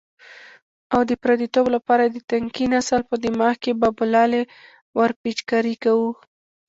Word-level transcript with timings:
او 0.93 1.01
د 1.09 1.11
پردیتوب 1.23 1.65
لپاره 1.75 2.01
یې 2.05 2.11
د 2.13 2.17
تنکي 2.29 2.65
نسل 2.73 3.01
په 3.09 3.15
دماغ 3.23 3.55
کې 3.63 3.77
بابولالې 3.81 4.41
ورپېچکاري 4.99 5.75
کوو. 5.83 6.09